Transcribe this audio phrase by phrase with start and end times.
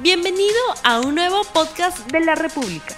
[0.00, 0.54] Bienvenido
[0.84, 2.94] a un nuevo podcast de la República.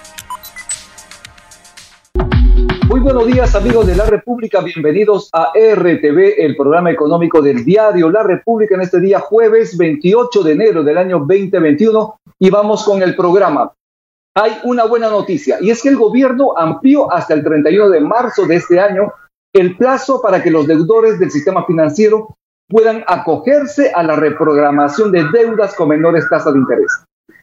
[2.89, 8.11] Muy buenos días amigos de la República, bienvenidos a RTV, el programa económico del diario
[8.11, 13.03] La República en este día jueves 28 de enero del año 2021 y vamos con
[13.03, 13.73] el programa.
[14.35, 18.47] Hay una buena noticia y es que el gobierno amplió hasta el 31 de marzo
[18.47, 19.11] de este año
[19.55, 22.37] el plazo para que los deudores del sistema financiero
[22.71, 26.93] puedan acogerse a la reprogramación de deudas con menores tasas de interés.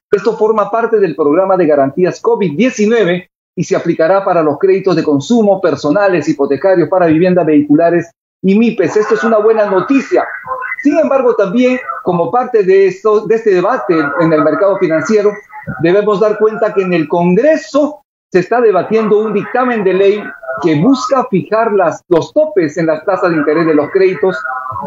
[0.10, 5.04] Esto forma parte del programa de garantías COVID-19 y se aplicará para los créditos de
[5.04, 8.10] consumo personales, hipotecarios para vivienda, vehiculares
[8.42, 8.98] y MIPES.
[8.98, 10.26] Esto es una buena noticia.
[10.82, 15.34] Sin embargo, también como parte de, esto, de este debate en el mercado financiero,
[15.82, 20.24] debemos dar cuenta que en el Congreso se está debatiendo un dictamen de ley
[20.62, 24.38] que busca fijar las, los topes en las tasas de interés de los créditos,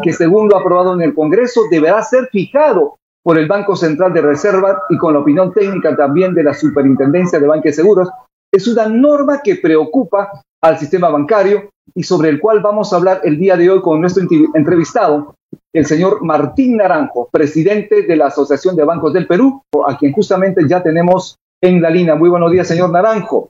[0.03, 4.21] que según lo aprobado en el Congreso deberá ser fijado por el Banco Central de
[4.21, 8.09] Reserva y con la opinión técnica también de la Superintendencia de Banques Seguros.
[8.53, 10.29] Es una norma que preocupa
[10.61, 14.01] al sistema bancario y sobre el cual vamos a hablar el día de hoy con
[14.01, 15.35] nuestro entrevistado,
[15.73, 20.61] el señor Martín Naranjo, presidente de la Asociación de Bancos del Perú, a quien justamente
[20.67, 22.15] ya tenemos en la línea.
[22.15, 23.49] Muy buenos días, señor Naranjo.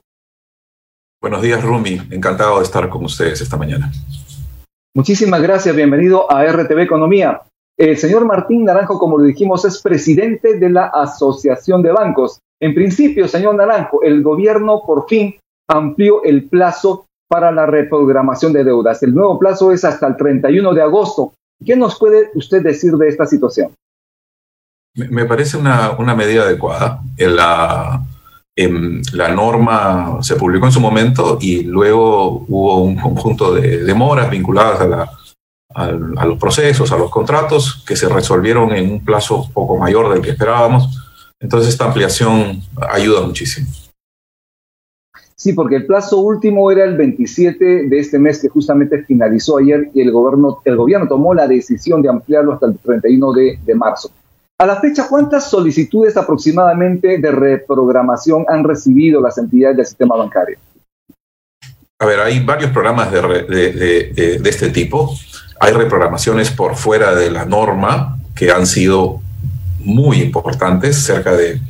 [1.20, 2.00] Buenos días, Rumi.
[2.10, 3.90] Encantado de estar con ustedes esta mañana.
[4.94, 5.74] Muchísimas gracias.
[5.74, 7.42] Bienvenido a RTV Economía.
[7.78, 12.40] El señor Martín Naranjo, como lo dijimos, es presidente de la Asociación de Bancos.
[12.60, 15.36] En principio, señor Naranjo, el gobierno por fin
[15.68, 19.02] amplió el plazo para la reprogramación de deudas.
[19.02, 21.32] El nuevo plazo es hasta el 31 de agosto.
[21.64, 23.72] ¿Qué nos puede usted decir de esta situación?
[24.94, 27.02] Me parece una, una medida adecuada.
[27.16, 28.02] La,
[28.56, 34.80] la norma se publicó en su momento y luego hubo un conjunto de demoras vinculadas
[34.80, 35.10] a,
[35.74, 35.90] a,
[36.26, 40.30] los procesos, a los contratos, que se resolvieron en un plazo poco mayor del que
[40.30, 40.98] esperábamos.
[41.40, 43.68] Entonces esta ampliación ayuda muchísimo.
[45.34, 49.90] Sí, porque el plazo último era el 27 de este mes que justamente finalizó ayer
[49.92, 53.74] y el gobierno, el gobierno tomó la decisión de ampliarlo hasta el 31 de, de
[53.74, 54.10] marzo.
[54.62, 60.56] A la fecha, ¿cuántas solicitudes aproximadamente de reprogramación han recibido las entidades del sistema bancario?
[61.98, 65.12] A ver, hay varios programas de, este tipo.
[65.58, 69.20] Hay reprogramaciones por fuera de la norma que han sido
[69.80, 71.60] muy importantes, cerca de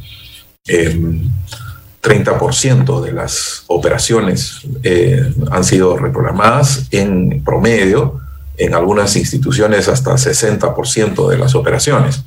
[0.66, 8.20] 30% em, de las operaciones eh, han sido reprogramadas en promedio,
[8.58, 12.22] en algunas instituciones hasta 60% de las operaciones.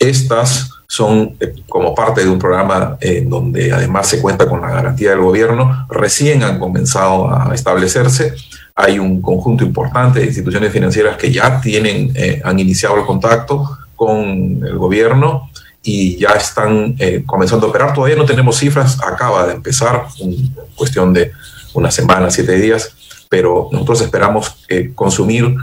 [0.00, 4.70] Estas son eh, como parte de un programa en donde además se cuenta con la
[4.70, 8.34] garantía del gobierno, recién han comenzado a establecerse.
[8.74, 13.78] Hay un conjunto importante de instituciones financieras que ya tienen, eh, han iniciado el contacto
[13.94, 14.18] con
[14.66, 15.50] el gobierno
[15.82, 17.92] y ya están eh, comenzando a operar.
[17.92, 21.30] Todavía no tenemos cifras, acaba de empezar, en cuestión de
[21.74, 22.94] una semana, siete días,
[23.28, 24.56] pero nosotros esperamos
[24.94, 25.54] consumir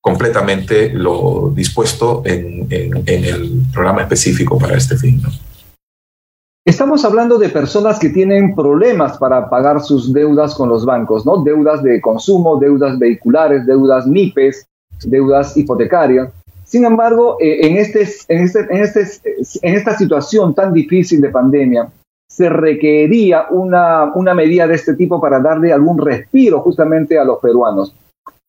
[0.00, 5.20] completamente lo dispuesto en, el programa específico para este fin.
[6.64, 11.42] Estamos hablando de personas que tienen problemas para pagar sus deudas con los bancos, ¿no?
[11.42, 14.66] Deudas de consumo, deudas vehiculares, deudas MIPES,
[15.04, 16.30] deudas hipotecarias.
[16.64, 19.06] Sin embargo, eh, en, este, en, este, en, este,
[19.62, 21.90] en esta situación tan difícil de pandemia,
[22.28, 27.40] se requería una, una medida de este tipo para darle algún respiro justamente a los
[27.40, 27.94] peruanos.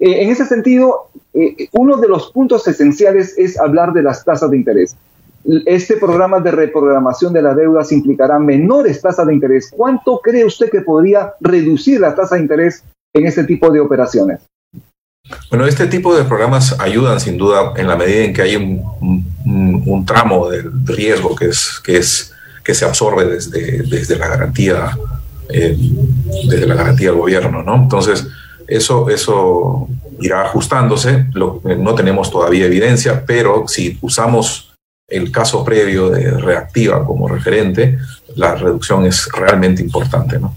[0.01, 4.49] Eh, en ese sentido, eh, uno de los puntos esenciales es hablar de las tasas
[4.49, 4.95] de interés.
[5.65, 9.71] Este programa de reprogramación de las deudas implicará menores tasas de interés.
[9.71, 14.41] ¿Cuánto cree usted que podría reducir la tasa de interés en este tipo de operaciones?
[15.49, 20.05] Bueno, este tipo de programas ayudan sin duda en la medida en que hay un,
[20.05, 21.81] tramo del riesgo que, es,
[22.63, 24.97] que, se absorbe desde, desde la garantía
[25.53, 25.77] eh,
[26.47, 27.75] desde la garantía del gobierno, ¿no?
[27.75, 28.27] Entonces,
[28.71, 29.87] eso, eso
[30.19, 34.73] irá ajustándose, no tenemos todavía evidencia, pero si usamos
[35.09, 37.97] el caso previo de reactiva como referente,
[38.35, 40.39] la reducción es realmente importante.
[40.39, 40.53] ¿no?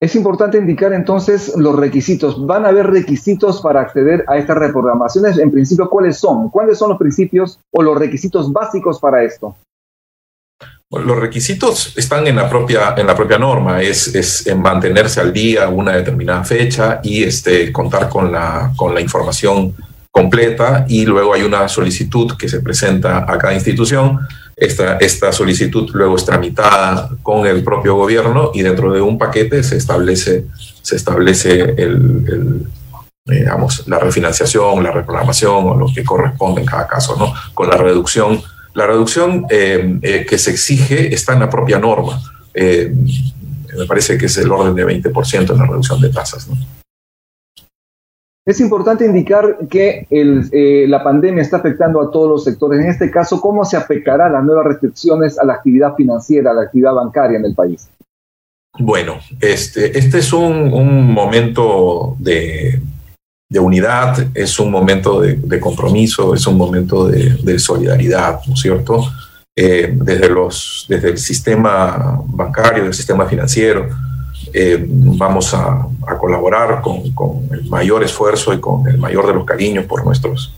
[0.00, 2.46] Es importante indicar entonces los requisitos.
[2.46, 5.38] ¿Van a haber requisitos para acceder a estas reprogramaciones?
[5.38, 6.50] En principio, ¿cuáles son?
[6.50, 9.56] ¿Cuáles son los principios o los requisitos básicos para esto?
[11.02, 15.32] Los requisitos están en la propia, en la propia norma, es, es en mantenerse al
[15.32, 19.74] día una determinada fecha y este, contar con la, con la información
[20.10, 24.20] completa y luego hay una solicitud que se presenta a cada institución.
[24.56, 29.64] Esta, esta solicitud luego es tramitada con el propio gobierno y dentro de un paquete
[29.64, 30.46] se establece,
[30.82, 32.68] se establece el,
[33.24, 37.32] digamos, la refinanciación, la reprogramación o lo que corresponde en cada caso, ¿no?
[37.52, 38.40] con la reducción
[38.74, 42.20] la reducción que se exige está en la propia norma.
[42.54, 46.48] me parece que es el orden de 20% en la reducción de tasas.
[46.48, 46.56] ¿no?
[48.46, 52.78] Es importante indicar que eh, la pandemia está afectando a todos los sectores.
[52.78, 56.62] En este caso, ¿cómo se afectará las nuevas restricciones a la actividad financiera, a la
[56.62, 57.88] actividad bancaria en el país?
[58.78, 62.82] Bueno, este, este es un, momento de,
[63.50, 69.04] unidad, es un momento de, compromiso, es un momento de, solidaridad, ¿no es cierto?
[69.56, 73.88] Eh, desde, los, desde el sistema bancario, el sistema financiero,
[74.52, 75.86] eh, vamos a,
[76.20, 80.54] colaborar con, el mayor esfuerzo y con el mayor de los cariños por nuestros,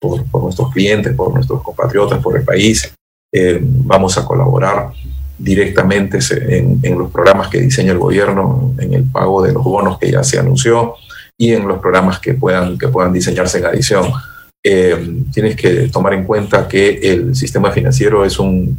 [0.00, 2.92] por, nuestros clientes, por nuestros compatriotas, por el país.
[3.32, 4.90] Eh, vamos a colaborar
[5.38, 6.18] directamente
[6.48, 10.24] en, los programas que diseña el gobierno, en el pago de los bonos que ya
[10.24, 10.94] se anunció
[11.38, 14.10] y en los programas que puedan, que puedan diseñarse en adición.
[14.64, 18.76] Eh, tienes que tomar en cuenta que el sistema financiero es un,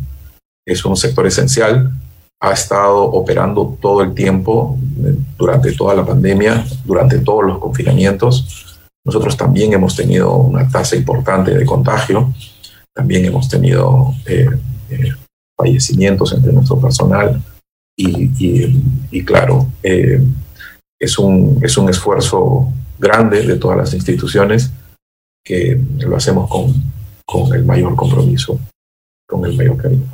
[0.65, 1.93] es un sector esencial
[2.39, 8.77] ha estado operando todo el tiempo, eh, durante toda la pandemia, durante todos los confinamientos.
[9.05, 12.33] Nosotros también hemos tenido una tasa importante de contagio,
[12.93, 14.49] también hemos tenido eh,
[14.89, 15.13] eh,
[15.57, 17.41] fallecimientos entre nuestro personal
[17.99, 19.67] y, claro,
[20.99, 22.67] es, un, es un esfuerzo
[22.99, 24.71] grande de todas las instituciones
[25.43, 26.73] que lo hacemos con,
[27.25, 28.59] con el mayor compromiso,
[29.27, 30.05] con el mayor cariño.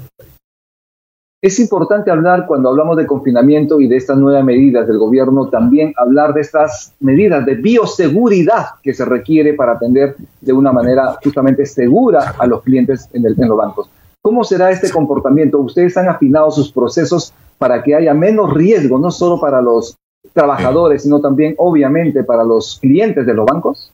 [1.42, 5.94] Es importante hablar, cuando hablamos de confinamiento y de estas nuevas medidas del gobierno, también
[5.98, 11.66] hablar de estas medidas de bioseguridad que se requiere para atender de una manera justamente
[11.66, 13.90] segura a los clientes en, el, en los bancos.
[14.22, 15.60] ¿Cómo será este comportamiento?
[15.60, 19.98] ¿Ustedes han afinado sus procesos para que haya menos riesgo, no solo para los
[20.32, 23.92] trabajadores, sino también, obviamente, para los clientes de los bancos?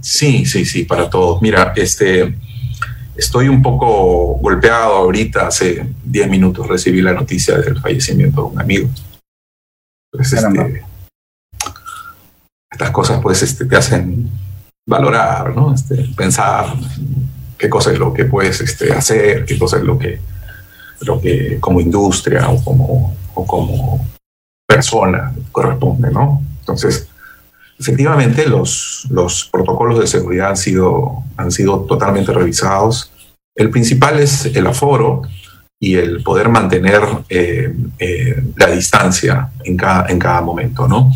[0.00, 1.42] Sí, sí, sí, para todos.
[1.42, 2.34] Mira, este,
[3.18, 8.60] Estoy un poco golpeado ahorita, hace 10 minutos recibí la noticia del fallecimiento de un
[8.60, 8.88] amigo.
[10.12, 10.84] Pues, este,
[12.70, 14.30] estas cosas pues este, te hacen
[14.86, 15.74] valorar, ¿no?
[15.74, 16.66] Este, pensar
[17.58, 20.20] qué cosa es lo que puedes este, hacer, qué cosa es lo que,
[21.00, 24.06] lo que como industria o como, o como
[24.68, 26.42] persona corresponde, ¿no?
[26.60, 27.08] Entonces,
[27.78, 33.12] Efectivamente, los, los protocolos de seguridad han sido, han sido totalmente revisados.
[33.54, 35.22] El principal es el aforo
[35.78, 40.88] y el poder mantener eh, eh, la distancia en cada, en cada momento.
[40.88, 41.12] ¿no?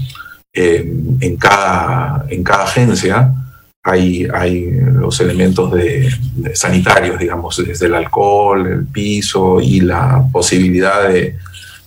[0.54, 0.88] Eh,
[1.20, 3.34] en, cada, en cada agencia
[3.82, 6.08] hay, hay los elementos de,
[6.54, 11.38] sanitarios, digamos, desde el alcohol, el piso y la posibilidad de,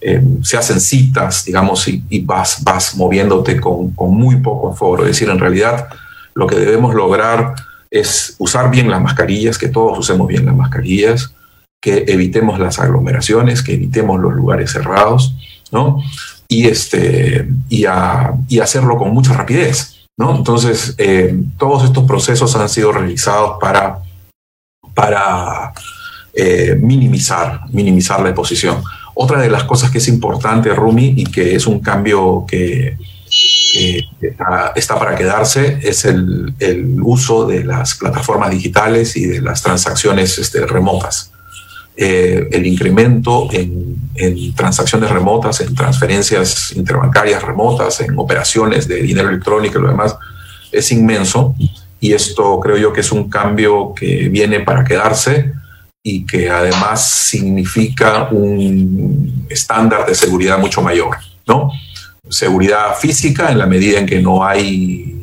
[0.07, 5.02] eh, se hacen citas, digamos, y, vas, vas moviéndote con, muy poco aforo.
[5.02, 5.88] Es decir, en realidad
[6.36, 7.56] lo que debemos lograr
[7.90, 11.34] es usar bien las mascarillas, que todos usemos bien las mascarillas,
[11.81, 15.34] que evitemos las aglomeraciones, que evitemos los lugares cerrados,
[15.72, 16.04] ¿no?
[16.48, 20.36] Y, este, y, hacerlo con mucha rapidez, ¿no?
[20.36, 24.04] Entonces, eh, todos estos procesos han sido realizados para,
[24.94, 25.74] para
[26.36, 28.84] eh, minimizar, minimizar la exposición.
[29.17, 32.97] Otra de las cosas que es importante, Rumi, y que es un cambio que,
[34.75, 36.53] está, para quedarse, es el,
[37.01, 41.31] uso de las plataformas digitales y de las transacciones este, remotas.
[41.95, 43.95] Eh, el incremento en,
[44.53, 50.17] transacciones remotas, en transferencias interbancarias remotas, en operaciones de dinero electrónico y lo demás,
[50.74, 51.55] es inmenso.
[52.01, 55.53] Y esto creo yo que es un cambio que viene para quedarse
[56.07, 61.71] y que además significa un estándar de seguridad mucho mayor, ¿no?
[62.29, 65.19] Seguridad física en la medida en que no hay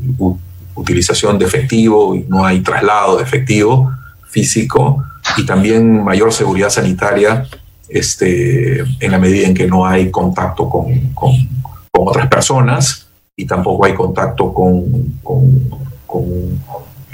[0.74, 3.92] utilización de efectivo y no hay traslado de efectivo
[4.28, 5.04] físico
[5.36, 7.46] y también mayor seguridad sanitaria
[7.88, 11.32] este, en la medida en que no hay contacto con, con,
[11.96, 15.70] otras personas y tampoco hay contacto con, con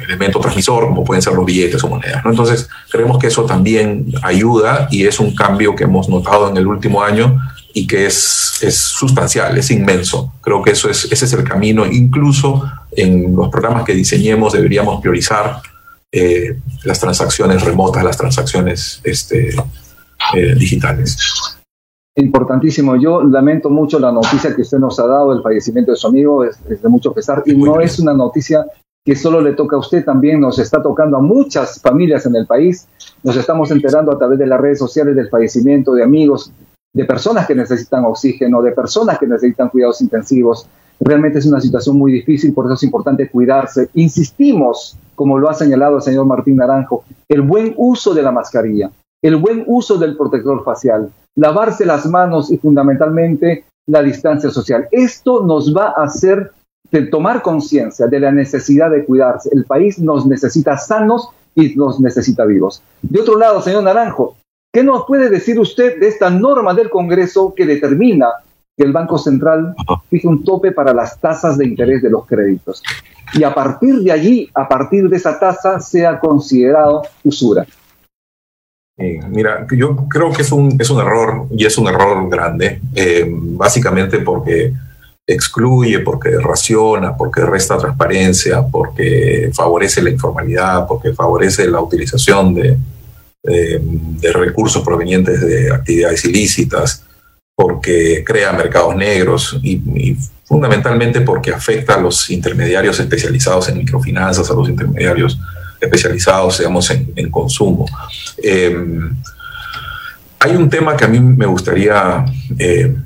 [0.08, 2.24] elemento transmisor, como pueden ser los billetes o monedas.
[2.24, 2.30] ¿no?
[2.30, 6.66] Entonces, creemos que eso también ayuda y es un cambio que hemos notado en el
[6.66, 7.38] último año
[7.74, 10.34] y que es, es sustancial, es inmenso.
[10.40, 11.86] Creo que eso es, ese es el camino.
[11.86, 12.62] Incluso
[12.92, 15.60] en los programas que diseñemos deberíamos priorizar
[16.10, 19.50] eh, las transacciones remotas, las transacciones este,
[20.34, 21.18] eh, digitales.
[22.16, 22.96] Importantísimo.
[22.96, 26.44] Yo lamento mucho la noticia que usted nos ha dado, el fallecimiento de su amigo,
[26.44, 28.64] es, es de mucho pesar, y no es una noticia
[29.08, 32.46] que solo le toca a usted, también nos está tocando a muchas familias en el
[32.46, 32.86] país.
[33.22, 36.52] Nos estamos enterando a través de las redes sociales del fallecimiento de amigos,
[36.92, 40.68] de personas que necesitan oxígeno, de personas que necesitan cuidados intensivos.
[41.00, 43.88] Realmente es una situación muy difícil, por eso es importante cuidarse.
[43.94, 48.90] Insistimos, como lo ha señalado el señor Martín Naranjo, el buen uso de la mascarilla,
[49.22, 54.86] el buen uso del protector facial, lavarse las manos y fundamentalmente la distancia social.
[54.92, 56.52] Esto nos va a hacer
[57.10, 59.50] tomar conciencia de la necesidad de cuidarse.
[59.52, 62.82] El país nos necesita sanos y nos necesita vivos.
[63.02, 64.36] De otro lado, señor Naranjo,
[64.72, 68.28] ¿qué nos puede decir usted de esta norma del Congreso que determina
[68.76, 69.74] que el Banco Central
[70.08, 72.82] fije un tope para las tasas de interés de los créditos?
[73.34, 77.66] Y a partir de allí, a partir de esa tasa, sea considerado usura.
[78.96, 83.26] mira, yo creo que es un, es un error y es un error grande, eh,
[83.28, 84.72] básicamente porque
[85.28, 92.78] excluye, porque raciona, porque resta transparencia, porque favorece la informalidad, porque favorece la utilización de,
[94.32, 97.04] recursos provenientes de actividades ilícitas,
[97.54, 104.54] porque crea mercados negros y, fundamentalmente porque afecta a los intermediarios especializados en microfinanzas, a
[104.54, 105.38] los intermediarios
[105.78, 107.84] especializados, digamos, en, consumo.
[108.42, 109.14] Em,
[110.38, 112.24] hay un tema que a mí me gustaría
[112.58, 112.96] eh,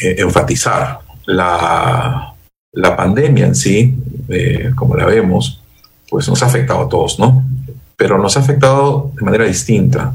[0.00, 2.34] eh, enfatizar la,
[2.72, 3.96] la pandemia en sí,
[4.28, 5.62] eh, como la vemos,
[6.08, 7.44] pues nos ha afectado a todos, ¿no?
[7.96, 10.14] Pero nos ha afectado de manera distinta.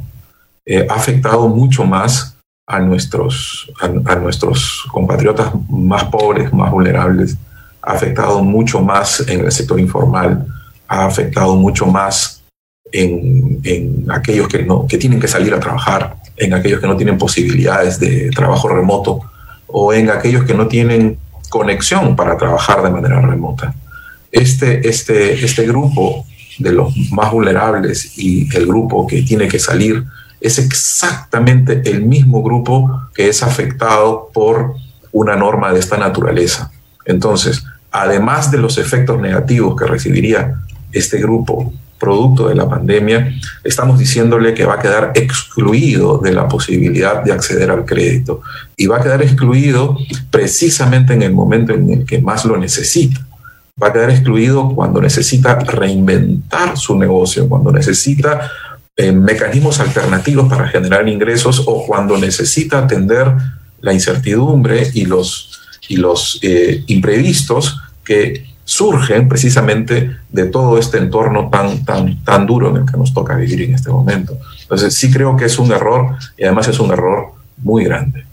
[0.65, 2.37] Eh, ha afectado mucho más
[2.67, 7.35] a nuestros, a, nuestros compatriotas más pobres, más vulnerables.
[7.81, 10.45] Ha afectado mucho más en el sector informal.
[10.87, 12.43] Ha afectado mucho más
[12.91, 16.95] en, en aquellos que, no, que tienen que salir a trabajar, en aquellos que no
[16.95, 19.30] tienen posibilidades de trabajo remoto
[19.71, 21.17] o en aquellos que no tienen
[21.49, 23.73] conexión para trabajar de manera remota.
[24.31, 26.25] Este, este, este grupo
[26.57, 30.05] de los más vulnerables y el grupo que tiene que salir
[30.39, 34.75] es exactamente el mismo grupo que es afectado por
[35.11, 36.71] una norma de esta naturaleza.
[37.05, 40.61] Entonces, además de los efectos negativos que recibiría
[40.91, 43.31] este grupo producto de la pandemia,
[43.63, 48.41] estamos diciéndole que va a quedar excluido de la posibilidad de acceder al crédito
[48.75, 49.97] y va a quedar excluido
[50.31, 53.25] precisamente en el momento en el que más lo necesita.
[53.81, 58.51] Va a quedar excluido cuando necesita reinventar su negocio, cuando necesita
[58.97, 63.31] eh, mecanismos alternativos para generar ingresos o cuando necesita atender
[63.79, 71.49] la incertidumbre y los, y los eh, imprevistos que surgen precisamente de todo este entorno
[71.49, 74.37] tan, tan, tan duro en el que nos toca vivir en este momento.
[74.61, 78.23] Entonces sí creo que es un error y además es un error muy grande.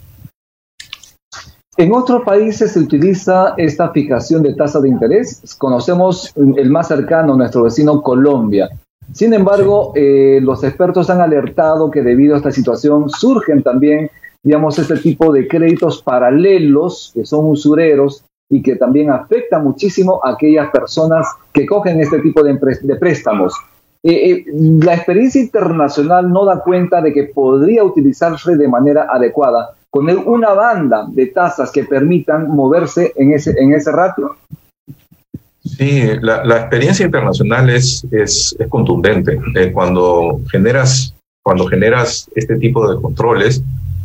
[1.75, 5.41] En otros países se utiliza esta fijación de tasa de interés.
[5.57, 8.69] Conocemos el más cercano, nuestro vecino Colombia.
[9.11, 14.09] Sin embargo, eh, los expertos han alertado que debido a esta situación surgen también,
[14.41, 20.31] digamos, este tipo de créditos paralelos que son usureros y que también afecta muchísimo a
[20.31, 22.55] aquellas personas que cogen este tipo de,
[22.99, 23.53] préstamos.
[24.01, 24.45] Eh, eh,
[24.81, 30.53] la experiencia internacional no da cuenta de que podría utilizarse de manera adecuada, poner una
[30.53, 34.35] banda de tasas que permitan moverse en ese, en ese ratio.
[35.63, 39.39] Sí, la, experiencia internacional es, es, contundente.
[39.55, 41.13] Eh, cuando, generas,
[41.43, 43.61] cuando generas este tipo de controles,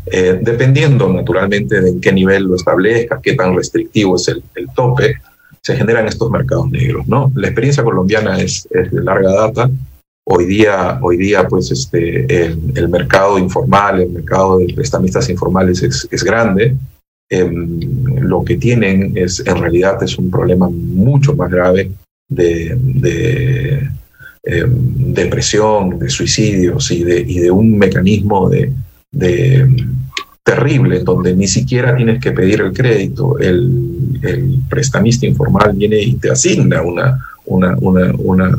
[0.06, 4.42] eh, dependiendo naturalmente de qué nivel lo establezca, qué tan restrictivo es el,
[4.74, 5.16] tope,
[5.62, 7.06] se generan estos mercados negros.
[7.08, 7.32] ¿no?
[7.34, 9.70] La experiencia colombiana es, de larga data.
[10.26, 16.24] Hoy día, hoy día pues este, el, mercado informal, el mercado de prestamistas informales es,
[16.24, 16.76] grande.
[17.30, 17.80] Em,
[18.20, 21.90] lo que tienen es, en realidad, es un problema mucho más grave
[22.28, 22.76] de,
[24.42, 28.70] em, depresión, de suicidios y de un mecanismo de,
[29.14, 29.86] de
[30.42, 33.38] terrible, donde ni siquiera tienes que pedir el crédito.
[33.38, 37.76] El, el prestamista informal viene y te asigna una, una,
[38.18, 38.58] una,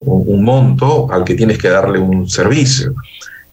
[0.00, 2.94] un monto al que tienes que darle un servicio.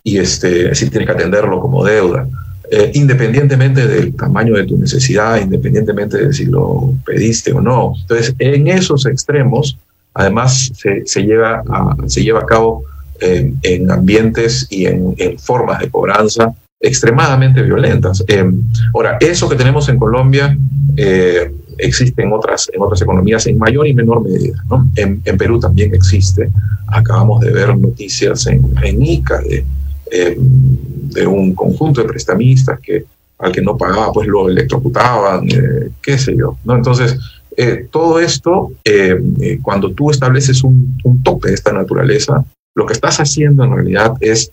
[0.02, 2.28] Y este, es tienes que atenderlo como deuda.
[2.72, 7.94] Eh, independientemente del tamaño de tu necesidad, independientemente de si lo pediste o no.
[8.02, 9.78] Entonces, en esos extremos,
[10.14, 11.64] además, se, se, lleva,
[12.08, 12.86] se lleva a cabo
[13.24, 16.54] en ambientes y en, formas de cobranza
[16.84, 18.24] extremadamente violentas.
[18.28, 18.46] Eh,
[18.94, 20.56] ahora, eso que tenemos en Colombia
[20.98, 24.62] eh, existe en otras, en otras economías en mayor y menor medida.
[24.98, 26.52] En, Perú también existe.
[26.88, 29.66] Acabamos de ver noticias en, en ICA de,
[30.12, 33.06] eh, de un conjunto de prestamistas que
[33.40, 35.48] al que no pagaba, pues lo electrocutaban,
[36.02, 36.58] qué sé yo.
[36.64, 36.76] ¿no?
[36.76, 37.18] Entonces,
[37.92, 38.72] todo esto,
[39.62, 44.14] cuando tú estableces un, un, tope de esta naturaleza, lo que estás haciendo en realidad
[44.20, 44.52] es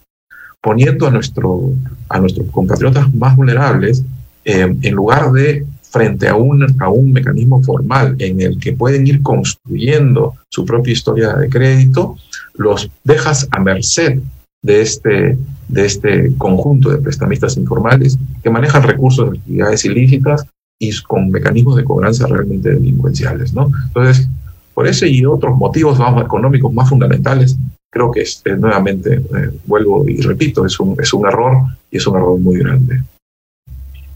[0.60, 1.72] poniendo a, nuestro,
[2.08, 4.04] a nuestros compatriotas más vulnerables,
[4.44, 9.06] eh, en lugar de frente a un, a un mecanismo formal en el que pueden
[9.06, 12.16] ir construyendo su propia historia de crédito,
[12.54, 14.20] los dejas a merced
[14.62, 20.46] de este, de este conjunto de prestamistas informales que manejan recursos de actividades ilícitas
[20.78, 23.52] y con mecanismos de cobranza realmente delincuenciales.
[23.52, 23.70] ¿no?
[23.88, 24.28] Entonces,
[24.74, 27.56] por ese y otros motivos vamos, económicos más fundamentales,
[27.90, 31.56] creo que es, nuevamente, eh, vuelvo y repito, es un, es un error
[31.90, 33.02] y es un error muy grande.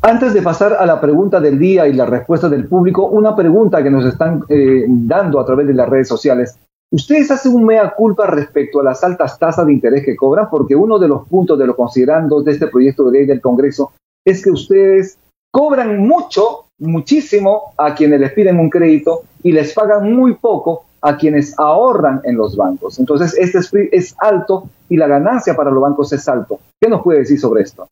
[0.01, 3.83] Antes de pasar a la pregunta del día y la respuesta del público, una pregunta
[3.83, 6.59] que nos están eh, dando a través de las redes sociales.
[6.91, 10.49] ¿Ustedes hacen un mea culpa respecto a las altas tasas de interés que cobran?
[10.51, 13.93] Porque uno de los puntos de los considerandos de este proyecto de ley del Congreso
[14.25, 15.19] es que ustedes
[15.51, 21.19] cobran mucho, muchísimo a quienes les piden un crédito y les pagan muy poco a
[21.19, 22.99] quienes ahorran en los bancos.
[22.99, 23.61] Entonces, este
[23.93, 26.59] es alto y la ganancia para los bancos es alto.
[26.81, 27.87] ¿Qué nos puede decir sobre esto?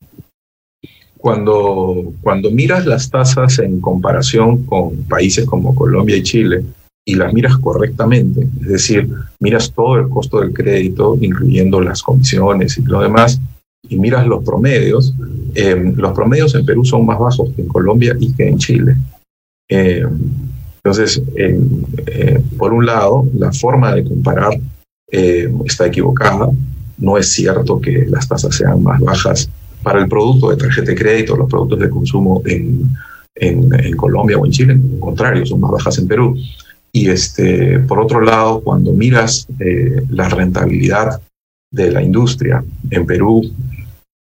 [1.19, 6.65] Cuando, cuando miras las tasas en comparación con países como Colombia y Chile,
[7.05, 12.77] y las miras correctamente, es decir, miras todo el costo del crédito, incluyendo las comisiones
[12.79, 13.39] y lo demás,
[13.87, 15.13] y miras los promedios,
[15.53, 18.95] eh, los promedios en Perú son más bajos que en Colombia y que en Chile.
[19.69, 20.05] Eh,
[20.83, 24.59] entonces, eh, por un lado, la forma de comparar
[25.07, 26.49] está equivocada.
[26.97, 29.49] No es cierto que las tasas sean más bajas
[29.81, 32.89] para el producto de tarjeta de crédito, los productos de consumo en,
[33.35, 34.73] en, Colombia o en Chile.
[34.73, 36.35] Al contrario, son más bajas en Perú.
[36.91, 39.47] Y este, por otro lado, cuando miras
[40.09, 41.21] la rentabilidad
[41.71, 43.43] de la industria en Perú,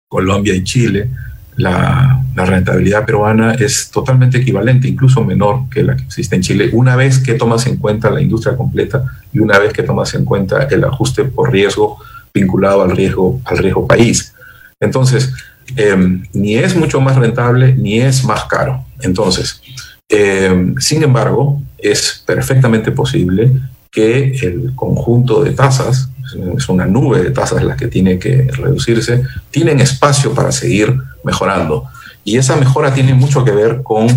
[0.09, 1.09] Colombia y Chile,
[1.55, 6.95] la, rentabilidad peruana es totalmente equivalente, incluso menor que la que existe en Chile, una
[6.95, 10.63] vez que tomas en cuenta la industria completa y una vez que tomas en cuenta
[10.63, 11.99] el ajuste por riesgo
[12.33, 14.33] vinculado al riesgo, al riesgo país.
[14.79, 15.33] Entonces,
[15.75, 18.85] em, ni es mucho más rentable ni es más caro.
[19.01, 19.61] Entonces,
[20.09, 23.51] em, sin embargo, es perfectamente posible
[23.91, 26.09] que el conjunto de tasas
[26.57, 31.85] es una nube de tasas las que tiene que reducirse, tienen espacio para seguir mejorando.
[32.23, 34.07] Y esa mejora tiene mucho que ver con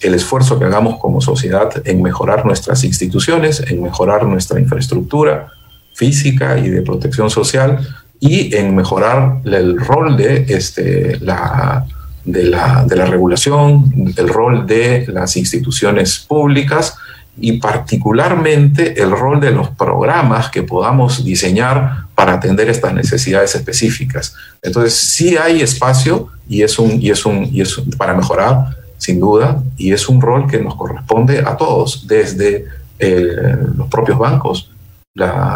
[0.00, 5.48] el esfuerzo que hagamos como sociedad en mejorar nuestras instituciones, en mejorar nuestra infraestructura
[5.94, 7.78] física y de protección social
[8.20, 11.86] y en mejorar el rol de, este, la,
[12.24, 16.98] de, la, de la regulación, el rol de las instituciones públicas
[17.38, 24.34] y particularmente el rol de los programas que podamos diseñar para atender estas necesidades específicas.
[24.62, 29.20] Entonces, sí hay espacio y es un, y es un, y es para mejorar, sin
[29.20, 32.64] duda, y es un rol que nos corresponde a todos, desde
[32.98, 34.70] los propios bancos,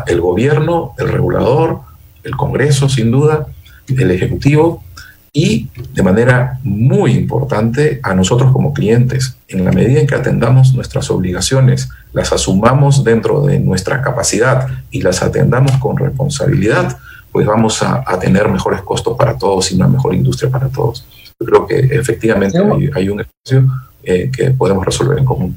[0.06, 1.80] el gobierno, el regulador,
[2.22, 3.46] el Congreso, sin duda,
[3.88, 4.84] el Ejecutivo,
[5.32, 9.36] y de manera muy importante a nosotros como clientes.
[9.48, 15.02] En la medida en que atendamos nuestras obligaciones, las asumamos dentro de nuestra capacidad y
[15.02, 16.98] las atendamos con responsabilidad,
[17.30, 21.06] pues vamos a, tener mejores costos para todos y una mejor industria para todos.
[21.38, 22.58] Yo creo que efectivamente
[22.94, 23.66] hay, un espacio
[24.02, 25.56] eh, que podemos resolver en común.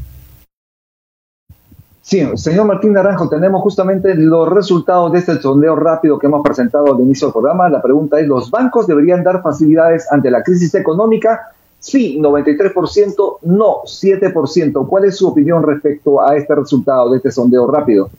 [2.06, 6.94] Sí, señor Martín Naranjo, tenemos justamente los resultados de este sondeo rápido que hemos presentado
[6.94, 7.70] al inicio del programa.
[7.70, 11.54] La pregunta es, ¿los bancos deberían dar facilidades ante la crisis económica?
[11.80, 14.86] Sí, 93%, no, 7%.
[14.86, 18.10] ¿Cuál es su opinión respecto a este resultado de este sondeo rápido?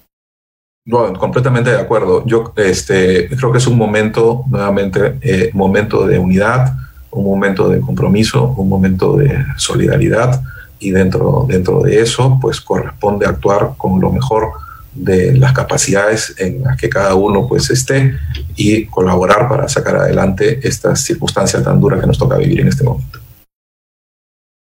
[0.87, 2.25] Bueno, completamente de acuerdo.
[2.25, 6.73] Yo este, creo que es un momento, nuevamente, eh, momento de unidad,
[7.11, 10.41] un momento de compromiso, un momento de solidaridad
[10.85, 14.51] y dentro, dentro de eso pues corresponde actuar con lo mejor
[14.95, 18.15] de las capacidades en las que cada uno pues esté
[18.55, 22.85] y colaborar para sacar adelante esta circunstancia tan dura que nos toca vivir en este
[22.85, 23.19] momento.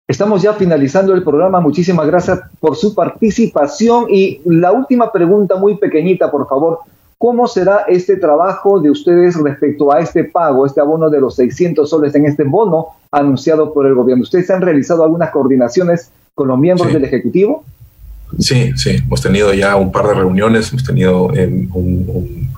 [0.08, 1.60] Estamos ya finalizando el programa.
[1.60, 4.06] Muchísimas gracias por su participación.
[4.10, 6.80] Y la última pregunta, muy pequeñita, por favor.
[7.24, 11.88] ¿Cómo será este trabajo de ustedes respecto a este pago, este abono de los 600
[11.88, 14.24] soles en este bono anunciado por el gobierno?
[14.24, 17.64] ¿Ustedes han realizado algunas coordinaciones con los miembros del Ejecutivo?
[18.38, 22.50] Sí, sí, hemos tenido ya un par de reuniones, hemos tenido un, un,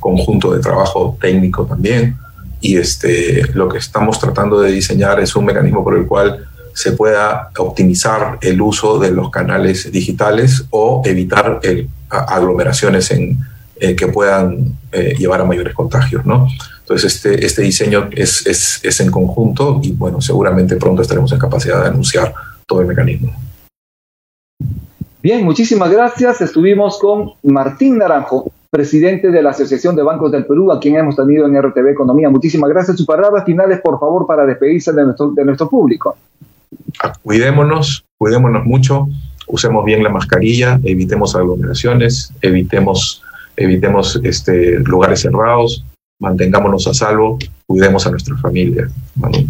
[0.00, 2.16] conjunto de trabajo técnico también
[2.62, 6.92] y este, lo que estamos tratando de diseñar es un mecanismo por el cual se
[6.92, 13.38] pueda optimizar el uso de los canales digitales o evitar el, aglomeraciones en,
[13.76, 16.46] eh, que puedan eh, llevar a mayores contagios, ¿no?
[16.80, 21.38] Entonces, este, este diseño es, es, es, en conjunto y, bueno, seguramente pronto estaremos en
[21.38, 22.32] capacidad de anunciar
[22.66, 23.32] todo el mecanismo.
[25.22, 26.42] Bien, muchísimas gracias.
[26.42, 31.16] Estuvimos con Martín Naranjo, presidente de la Asociación de Bancos del Perú, a quien hemos
[31.16, 32.28] tenido en RTV Economía.
[32.28, 32.98] Muchísimas gracias.
[32.98, 36.16] Sus palabras finales, por favor, para despedirse de nuestro, de nuestro público.
[37.22, 39.08] cuidémonos, cuidémonos mucho,
[39.46, 43.22] usemos bien la mascarilla, evitemos aglomeraciones, evitemos,
[43.56, 45.84] evitemos este, lugares cerrados,
[46.20, 48.88] mantengámonos a salvo, cuidemos a nuestra familia.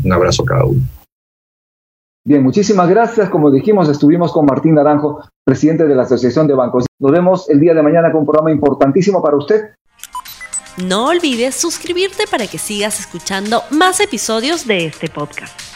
[0.05, 0.81] Un abrazo a cada uno.
[2.27, 3.29] Bien, muchísimas gracias.
[3.29, 6.87] Como dijimos, estuvimos con Martín Naranjo, presidente de la Asociación de Bancos.
[6.99, 9.75] Nos vemos el día de mañana con un programa importantísimo para usted.
[10.83, 15.74] No olvides suscribirte para que sigas escuchando más episodios de este podcast.